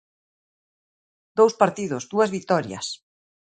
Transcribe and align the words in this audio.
Dous 1.37 1.53
partidos, 1.61 2.03
dúas 2.11 2.29
vitorias. 2.37 2.87